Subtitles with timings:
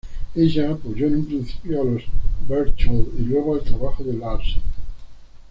[0.35, 2.01] Ella apoyó en un principio a los
[2.49, 4.63] Berchtold y luego el trabajo de Larsen.